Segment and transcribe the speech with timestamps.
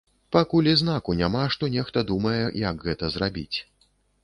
[0.35, 3.57] Пакуль і знаку няма, што нехта думае, як гэта зрабіць.